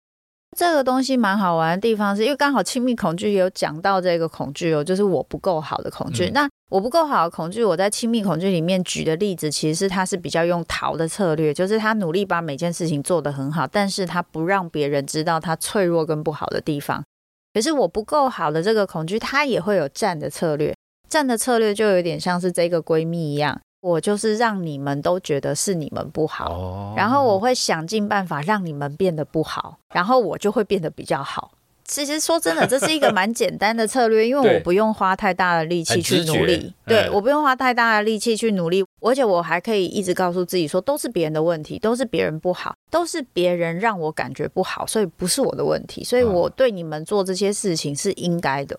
[0.58, 6.26] 这个东西蛮好玩的地方是，因为刚好亲密恐惧也有讲到这个恐惧哦，就是我不够好的恐惧。
[6.30, 17.04] 嗯、那我不够好的恐惧，我在亲密恐惧里面举的例子，其实是他是比较用逃的策略，就是他努力把每件事情做得很好，但是他不让别人知道他脆弱跟不好的地方。
[17.54, 20.74] 可是我不够好的这个恐惧，他也会有战的策略，
[21.08, 23.60] 战的策略就有点像是这个闺蜜一样。
[23.88, 26.98] 我就是让你们都觉得是你们不好，oh.
[26.98, 31.52] 然后我会想尽办法让你们变得不好，然后我就会变得比较好。
[31.84, 36.74] 其实说真的，这是一个蛮简单的策略，因为我不用花太大的力气去努力。
[36.84, 48.78] 对，对，我不用花太大的力气去努力，而且我还可以一直告诉自己说，都是别人的问题，都是别人不好，都是别人让我感觉不好，所以不是我的问题，所以我对你们做这些事情是应该的。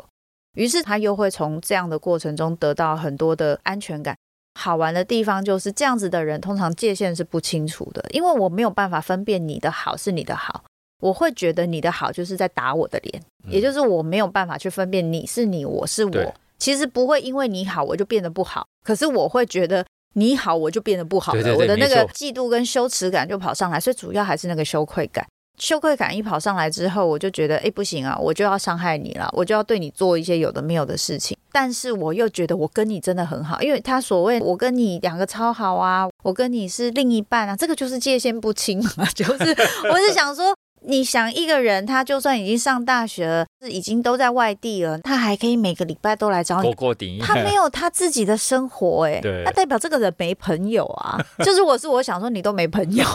[0.56, 4.16] 于是他又会从这样的过程中得到很多的安全感。
[4.60, 10.66] 好玩的地方就是这样子的人，通常界限是不清楚的，因为我没有办法分辨你的好是你的好，
[11.02, 16.36] 我会觉得你的好就是在打我的脸，嗯、也就是我没有办法去分辨你是你，我是我。
[16.58, 25.26] 其实不会因为你好我就变得不好，可是我会觉得你好我就变得不好了，对对对，我的那个嫉妒跟羞耻感就跑上来，所以主要还是那个羞愧感。
[25.60, 31.38] 羞愧感一跑上来之后，我就觉得，哎，不行啊，我就要伤害你了，我就要对你做一些有的没有的事情。
[31.52, 39.56] 但是我又觉得我跟你真的很好，因为他所谓我跟你两个超好啊，我跟你是另一半啊，这个就是界限不清嘛， 就是
[39.92, 46.64] 我是想说，你想一个人，他就算已经上大学了，是已经都在外地了，他还可以每个礼拜都来找你。
[46.64, 51.20] 过过顶他没有他自己的生活、欸，哎，对，那代表这个人没朋友啊。
[51.44, 53.06] 就是我是我想说，你都没朋友，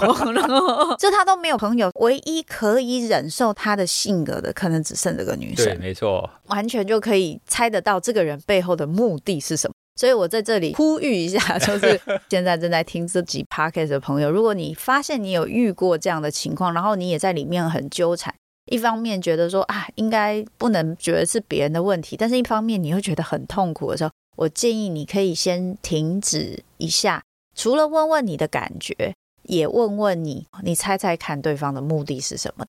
[0.99, 5.65] 就他都没有朋友，唯一可以忍受他的性格的，可能只剩这个女生。
[5.67, 9.74] 对，没错，完全就可以猜得到这个人背后的目的是什么。
[9.97, 18.35] 所以我在这里呼吁一下， 就是现在正在听这集 podcast 的朋友，如果你发现你有遇过这样的情况，然后你也在里面很纠缠，
[18.67, 27.23] 一方面觉得说啊，应该不能觉得是别人的问题，但是一方面你会觉得很痛苦的时候，我建议你可以先停止一下，
[27.57, 32.67] 除了问问你的感觉，也问问你，你猜猜看对方的目的是什么？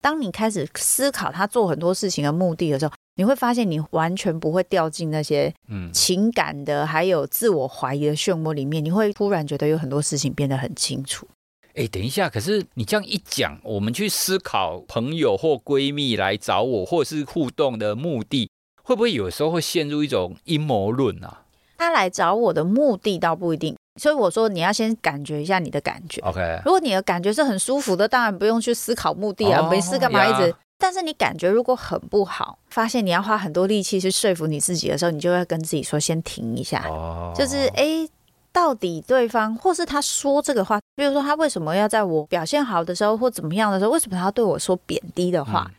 [0.00, 5.52] 当你开始思考他做很多事情的目的的时候，你会发现，你完全不会掉进那些
[5.92, 8.84] 情感的，还有自我怀疑的漩涡里面。
[8.84, 11.26] 你会突然觉得有很多事情变得很清楚。
[11.74, 18.50] 哎，等一下，可是你这样一讲，我们去思考朋友或闺蜜来找我，或是互动的目的，
[18.82, 21.42] 会不会有时候会陷入一种阴谋论啊？
[21.76, 26.20] 他来找我的目的倒不一定，所以我说你要先感觉一下你的感觉。
[26.22, 30.54] OK，如果你的感觉是很舒服的，当然不用去思考目的啊，哦、没事干嘛一直。
[30.80, 36.86] 但是你感觉如果很不好，发现你要花很多力气去说服你自己的时候，你就会跟自己说：“先停一下。
[36.88, 38.08] 哦”就是哎，
[38.52, 45.68] 到底对方或是他说这个话，比如说他为什么要在我表现好的时候或怎么样的时候，为什么他要对我说贬低的话？
[45.68, 45.74] 嗯、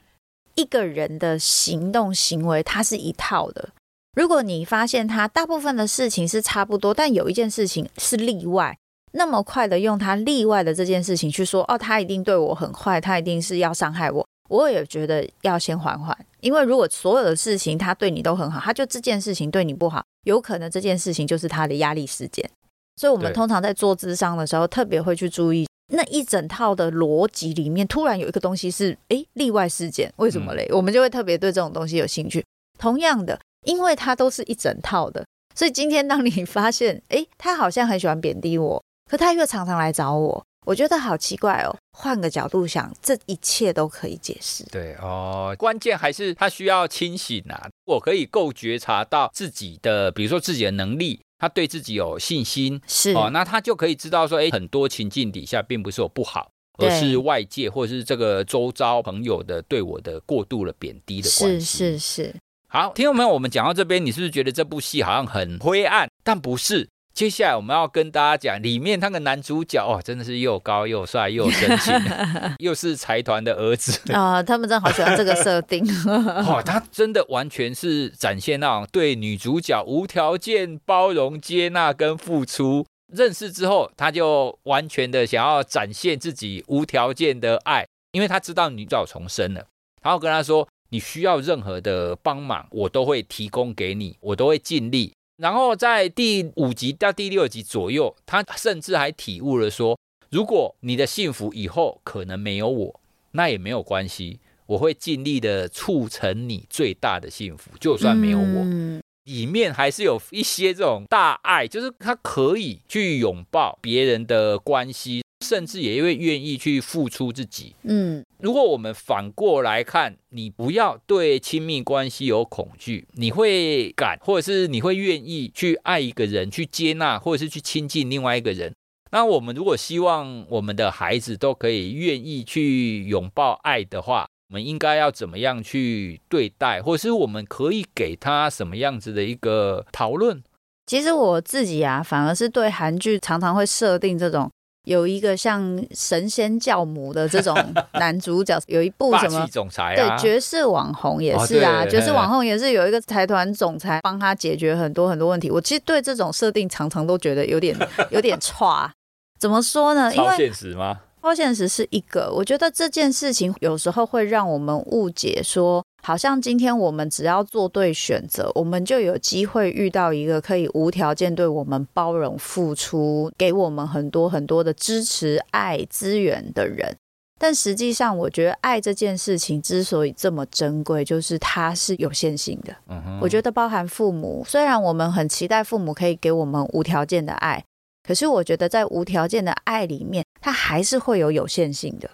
[0.56, 3.70] 一个人的行动行为，它是一套的。
[4.16, 8.78] 如果你发现他大部分的事情是差不多，但有一件事情是例外，
[9.14, 22.50] 那么快的用他例外的这件事情去说：“哦，他一定对我很坏，他一定是要伤害我。”我也觉得要先缓缓，因为如果所有的事情他对你都很好，他就这件事情对你不好，有可能这件事情就是他的压力事件。
[22.96, 30.68] 所以，我们通常在做智商的时候，特别会去注意那一整套的逻辑里面，突然有一个东西是诶例外事件，为什么嘞？
[30.72, 32.44] 嗯、我们就会特别对这种东西有兴趣。
[32.80, 40.44] 同样的，因为它都是一整套的，所以今天当你发现 哎他好像很喜欢贬低我，可他又常常来找我。
[40.66, 44.64] 我觉得好奇怪哦，换个角度想，这一切都可以解释。
[44.66, 47.68] 对哦，关键还是他需要清醒啊。
[47.86, 61.60] 我可以够觉察到自己的，比如说自己的能力，他对自己有信心，是哦，那他就可以知道说，哎，很多情境底下并不是我不好，而是外界或者是这个周遭朋友的对我的过度的贬低的关系。
[61.60, 62.36] 是是是。
[62.72, 66.08] 好，听众朋友，我们讲到这边，你是不是觉得这部戏好像很灰暗？
[66.24, 66.88] 但不是。
[67.16, 71.94] 接下来我们要跟大家讲，里面那个男主角哦，真的是又高又帅又深情，
[72.60, 74.44] 又是财团的儿子啊、哦！
[74.44, 82.86] 他们真的好喜欢这个设定 哦，他真的完全是展现那种对女主角无条件包容、接纳跟付出。
[83.12, 89.66] 认识之后，他就完全的想要展现自己无条件的爱，因为他知道女主角重生了，
[90.04, 99.98] 然后跟他说：“你需要任何的帮忙，我都会提供给你，我都会尽力。”然后在第五集到第六集左右，他甚至还体悟了说：
[100.30, 103.00] 如果你的幸福以后可能没有我，
[103.32, 108.44] 那也没有关系，我会尽力的促成你最大的幸福，就算没有我。
[108.44, 115.24] 嗯、里面还是有一些这种大爱，就是他可以去拥抱别人的关系。
[115.46, 117.76] 甚至也会愿意去付出自己。
[117.84, 128.74] 嗯，如果我们反过来看，你不要对亲密关系有恐惧，你会敢，或者是你会愿意去爱一个人，去接纳，或者是去亲近另外一个人。
[129.12, 140.44] 那我们如果希望我们的孩子都可以愿意去拥抱爱的话，我们应该要怎么样去对待，或者是我们可以给他什么样子的一个讨论？
[140.86, 144.52] 其实我自己啊，反而是对韩剧常常会设定这种。
[144.86, 147.56] 有一个像神仙教母的这种
[147.94, 149.48] 男主角，有一部什么？
[149.52, 155.52] 总裁、啊、对，爵士网红也是啊，爵士网红也是有一个财团总裁帮他解决很多很多问题。
[155.52, 157.78] 我其实对这种设定常常都觉得有点
[158.10, 158.92] 有点差。
[159.40, 160.14] 怎么说呢？
[160.14, 161.00] 因为现实吗？
[161.22, 176.96] 超现实是一个，我觉得这件事情有时候会让我们误解说，好像今天我们只要做对选择，我们就有机会遇到一个可以无条件对我们包容、付出，给我们很多很多的支持、爱、资源的人。
[177.42, 182.76] 但实际上，我觉得爱这件事情之所以这么珍贵，就是它是有限性的。
[183.22, 187.64] 我觉得包含父母，虽然我们很期待父母可以给我们无条件的爱。
[188.06, 192.10] 可是我觉得，在无条件的爱里面，它还是会有有限性的。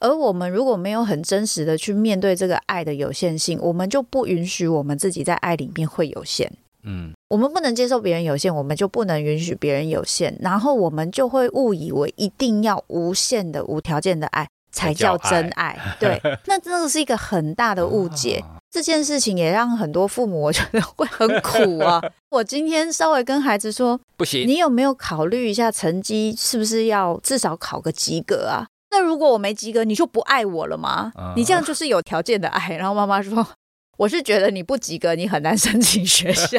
[0.00, 6.52] 而我们如果没有很真实的去面对这个爱的有限性，我们就不允许我们自己在爱里面会有限。
[6.84, 10.36] 嗯，我们不能接受别人有限，我们就不能允许别人有限。
[10.40, 15.76] 然后我们就会误以为一定要无限的、无条件的爱，才叫真爱。
[15.98, 18.40] 对， 那真的是一个很大的误解。
[18.42, 22.02] 哦这件事情也让很多父母我觉得会很苦啊！
[22.28, 28.66] 我今天稍微跟孩子说，不行，你有没有考虑一下成绩是不是要至少考个及格啊？
[28.98, 31.12] 那如果我没及格，你就不爱我了吗？
[31.18, 32.74] 嗯、你这样就是有条件的爱。
[32.76, 33.46] 然后妈妈说，
[33.98, 36.58] 我是觉得你不及格，你很难申请学校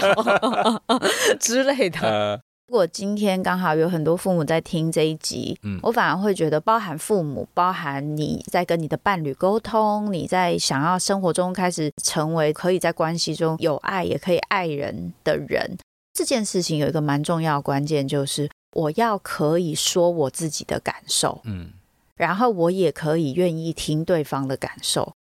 [1.41, 1.99] 之类的。
[2.01, 15.77] 呃如果今天刚好有很多父母在听这一集，嗯，我反而会觉得，包含父母，包含你在跟你的伴侣沟通，你在想要生活中开始成为可以在关系中有爱也可以爱人的人，
[16.13, 21.71] 这件事情有一个蛮重要的关键，就是我要可以说我自己的感受，嗯，
[22.18, 25.13] 然后我也可以愿意听对方的感受。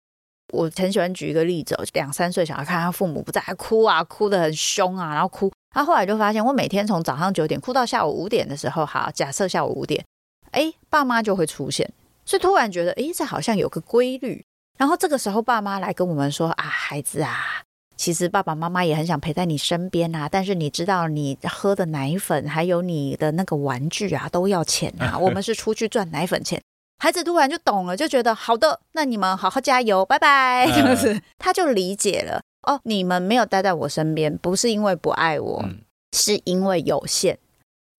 [0.53, 5.51] 我很喜欢举一个例子，两三岁小孩看他父母不在，哭啊，哭得很凶啊，然后哭。
[5.71, 10.05] 他后来就发现，我每天从早上九点哭到下午五点的时候，好，假设下午五点，
[10.51, 11.91] 哎，爸妈就会出现，
[12.23, 14.45] 所以突然觉得，哎，这好像有个规律。
[14.77, 17.63] 然后这个时候，爸妈来跟我们说啊，孩子啊，
[17.97, 25.17] 其实爸爸妈妈也很想陪在你身边啊，但是你知道，你喝的奶粉还有你的那个玩具啊，都要钱啊。
[25.19, 26.61] 我们是出去赚奶粉钱。
[27.05, 32.41] 孩子突然就懂了，就觉得好的，那你们好好加油，拜拜，这样子，他就理解了。
[32.63, 35.81] 哦，你们没有待在我身边，不是因为不爱我，嗯、
[36.17, 37.37] 是因为有限。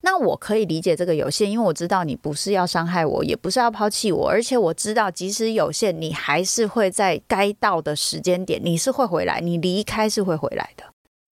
[0.03, 10.83] 那我可以理解这个有限，因为我知道你不是要伤害我，也不是要抛弃我，而且我知道，即使有限，你还是会在该到的时间点，你是会回来，你离开是会回来的。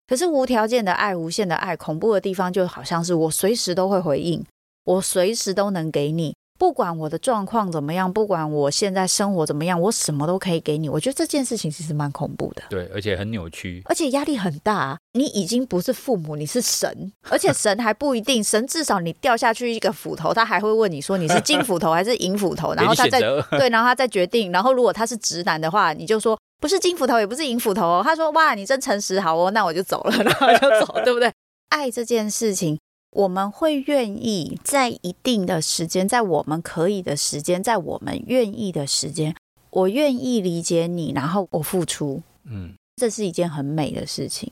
[0.06, 4.44] 可是无条件的爱、无限的爱，恐怖的地方就好像是我随时都会回应，
[4.84, 6.36] 我随时都能给你。
[6.58, 10.88] 不管我的状况怎么样，不管我现在生活怎么样，我什么都可以给你。
[10.88, 14.96] 我觉得这件事情其实蛮恐怖的，对，而且很扭曲，而且压力很大。
[15.14, 23.20] 你已经不是父母，你是神，而且 神还不一定，神至少你掉下去一个斧头，他还会问你说你是金斧头还是银斧头， 然后他再
[23.58, 24.52] 对，然后他再决定。
[24.52, 28.00] 然后如果他是直男的话，你就说不是金斧头，也不是银斧头哦。
[28.04, 31.32] 他说哇，你真诚实，好哦，那我就走了， 然后就走，对不对？
[31.70, 32.78] 爱这件事情。
[33.14, 39.34] 我们会愿意在一定的时间，在我们可以的时间，在我们愿意的时间，
[39.70, 44.50] 我愿意理解你，然后我付出，嗯，这是一件很美的事情。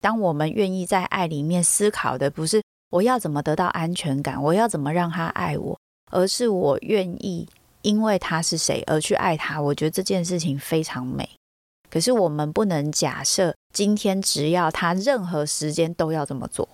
[0.00, 5.76] 当我们愿意在爱里面思考的，不是我要怎么得到安全感，我要怎么让他爱我，
[6.12, 7.48] 而是我愿意
[7.82, 9.60] 因为他是谁而去爱他。
[9.60, 11.28] 我觉得这件事情非常美。
[11.90, 16.68] 可是我们不能假设今天只要他任何时间都要这么做。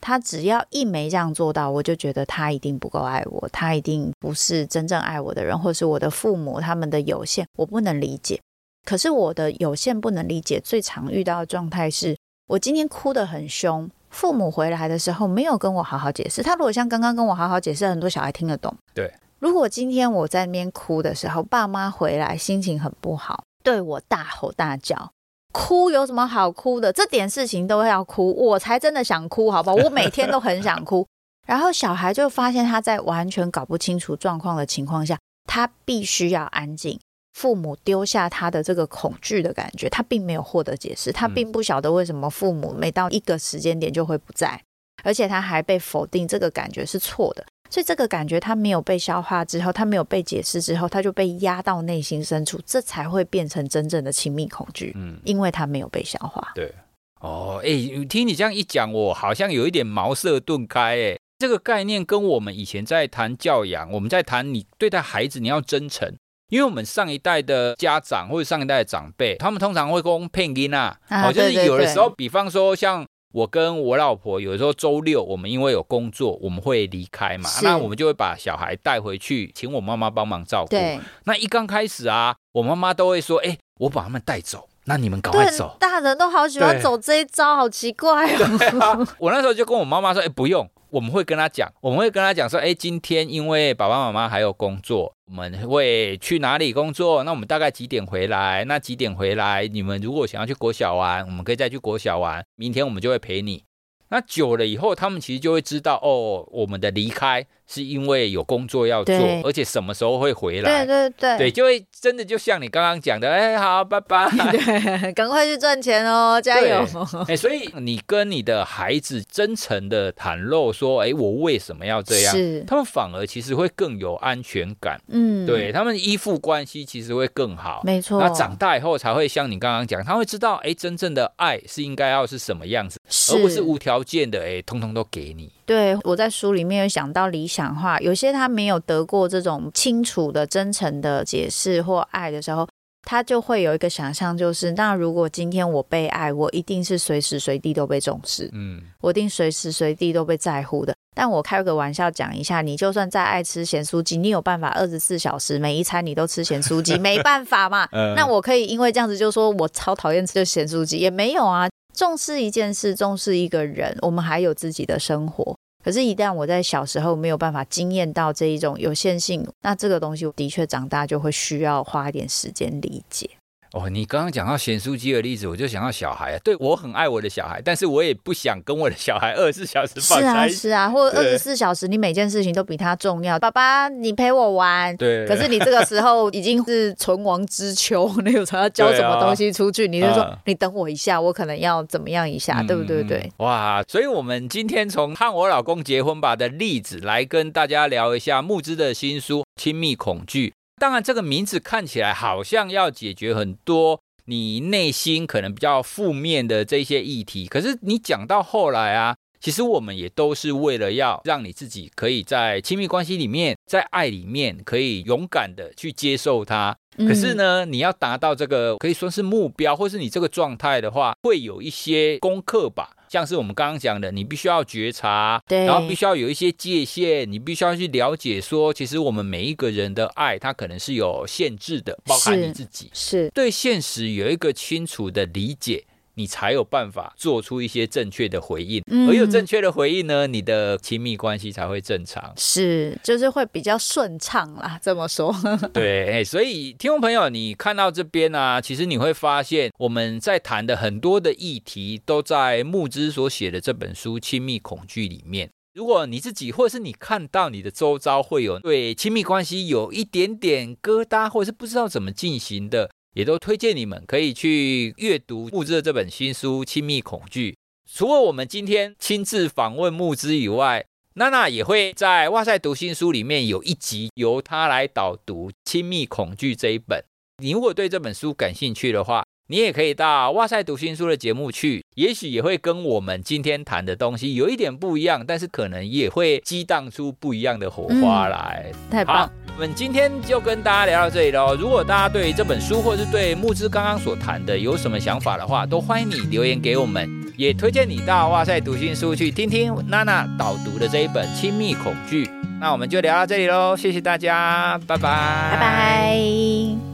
[0.00, 8.40] 他只要一没这样做到，我就觉得他一定不够爱我，他一定不是真正爱我的人，或是我的父母他们的有限，我不能理解。
[8.84, 12.16] 可是我的有限不能理解，最常遇到的状态是
[12.48, 16.42] 我今天哭得很凶，父母回来的时候没有跟我好好解释。
[16.42, 18.76] 他如果像刚刚跟我好好解释，很多小孩听得懂。
[18.92, 25.10] 对，如果今天我在那边哭的时候，爸妈回来心情很不好，对我大吼大叫。
[25.54, 26.92] 哭有什么好哭的？
[26.92, 29.76] 这点事情都要哭，我才真的想哭，好不好？
[29.86, 31.06] 我每天都很想哭。
[31.46, 36.98] 然后小孩就发现他在完全搞不清楚状况的情况下，他必须要安静。
[37.34, 44.60] 父母丢下他的这个恐惧的感觉，他并没有获得解释，他并不晓得为什么父母每到一个时间点就会不在，
[45.04, 47.44] 而且他还被否定，这个感觉是错的。
[47.70, 54.92] 所以这个感觉他没有被消化之后，他没有被解释之后，他就被压到内心深处，这才会变成真正的亲密恐惧。
[54.94, 56.52] 嗯，因为他没有被消化。
[56.54, 56.72] 对，
[57.20, 57.68] 哦，哎，
[58.08, 60.96] 听你这样一讲，我好像有一点茅塞顿开。
[60.96, 66.14] 哎，这个概念跟我们以前在谈教养，我们在谈你对待孩子你要真诚，
[66.50, 73.04] 因为我们上一代的家长或者上一代的长辈，他们通常会讲骗音啊，好，就是有的时候，比方说像。
[73.34, 80.70] 我跟我老婆有时候周六，我们因为有工作，我们会离开嘛，那我们就会把小孩带回去，请我妈妈帮忙照顾。
[80.70, 89.04] 对，那一刚开始啊，我妈妈都会说：“哎，我把他们带走，那你们赶快走。”大人都好喜欢走这一招，好奇怪哦。
[89.18, 97.24] 我那时候就跟我妈妈说：“哎，不用。”我们会跟他讲，我们会跟他讲说，哎，今天因为爸爸妈妈还有工作，我们会去哪里工作？
[97.24, 98.64] 那我们大概几点回来？
[98.66, 99.66] 那几点回来？
[99.66, 102.46] 你们如果想要去国小玩，我们可以再去国小玩。
[102.54, 103.64] 明天我们就会陪你。
[104.10, 107.44] 那久了以后，他们其实就会知道，哦，我们的离开。
[107.66, 110.84] 是因为有工作要做，而且什么时候会回来？
[110.84, 116.86] 对对对，对，就会真的就像你刚刚讲的，哎，好，拜拜， 对，赶快去赚钱哦， 加油！
[117.26, 122.34] 哎，所以你跟你的孩子真诚的袒露说，哎，我为什么要这样？
[122.36, 128.20] 是，他们反而其实会更有安全感，嗯，对他们依附关系其实会更好，没错。
[128.20, 133.00] 那长大以后才会像你刚刚讲，他会知道，哎，真正的爱是应该要是什么样子，
[133.32, 135.50] 而不是无条件的，哎，通通都给你。
[135.66, 142.66] 对，我在书里面有想到理想化，有些他没有得过这种清楚的、真诚的解释或爱的时候。
[143.06, 150.94] 他就会有一个想象，就是那如果今天我被爱，我一定是随时随地都被重视，嗯，我一定随时随地都被在乎的。
[151.14, 156.96] 但我开个玩笑讲一下，你就算再爱吃咸酥鸡，你有办法二十四小时每一餐你都吃咸酥鸡？
[156.98, 157.86] 没办法嘛。
[158.16, 160.96] 那我可以因为这样子就说我超讨厌吃的咸酥鸡？
[160.96, 161.68] 也没有啊。
[161.94, 165.56] 重视一件事，重视一个人，我们还有自己的生活。
[165.82, 173.28] 可是，一旦我在小时候没有办法经验到这一种有限性，那这个东西我的确长大就会需要花一点时间理解。
[173.74, 176.38] 哦，你刚刚讲到咸酥鸡的例子，我就想到小孩啊。
[176.44, 180.54] 对，我很爱我的小孩，但是我也不想跟我的小孩二十四小时放在一起。
[180.54, 183.36] 是啊，是啊，或者二十四小时，你每件事情都比他重要。
[183.36, 184.96] 爸爸，你陪我玩。
[184.96, 185.26] 对。
[185.26, 193.02] 可是你这个时候已经是存亡之秋，你有时候要交什么东西出去，啊、你就说、嗯、 你等我一下，我可能要怎么样一下，嗯、对不对？
[193.02, 193.32] 对。
[193.38, 200.50] 哇，所以我们今天从和我老公结婚吧的例子来跟大家聊一下木之的新书《亲密恐惧》。
[200.76, 204.00] 当然，这个名字看起来好像要解决很多。
[204.26, 216.74] 你内心可能比较负面的这些议题，可是你讲到后来啊，其实我们也都是为了要让你自己可以在亲密关系里面，在爱里面可以勇敢的去接受它。
[216.96, 222.96] 可是呢，你要达到这个可以说是目标，或是你这个状态的话，会有一些功课吧。
[223.14, 235.84] 像是我们刚刚讲的，你必须要觉察，对，然后必须要有一些界限，你必须要去了解说，其实我们每一个人的爱，它可能是有限制的，包含你自己，是，是对现实有一个清楚的理解。
[236.14, 244.78] 你才有办法做出一些正确的回应，嗯，而有正确的回应呢，你的亲密关系才会正常，是，就是会比较顺畅啦。
[244.82, 245.34] 这么说，
[245.72, 255.50] 对，所以听众朋友，你看到这边呢，啊，其实你会发现我们在谈的很多的议题，都在木之所写的这本书《亲密恐惧》里面。
[255.74, 262.90] 如果你自己或者是你看到你的周遭会有对亲密关系有一点点疙瘩，或者是不知道怎么进行的。
[263.14, 267.52] 也都推荐你们可以去阅读木之的这本新书《亲密恐惧》。
[267.90, 270.84] 除了我们今天亲自访问木之以外，
[271.14, 277.04] 娜娜也会在哇塞读新书里面有一集由她来导读《亲密恐惧》这一本。
[277.38, 288.72] 你如果对这本书感兴趣的话，你也可以到哇塞读新书的节目去，也许也会跟我们今天谈的东西有一点不一样，但是可能也会激荡出不一样的火花来。
[288.72, 289.30] 嗯、太棒！
[289.54, 291.54] 我们今天就跟大家聊到这里喽。
[291.54, 297.08] 如果大家对这本书或是对木之刚刚所谈的有什么想法的话，都欢迎你留言给我们。
[297.36, 302.24] 也推荐你到哇塞读新书去听听娜娜导读的这一本《亲密恐惧》。
[302.60, 306.93] 那我们就聊到这里喽，谢谢大家，拜拜，拜拜。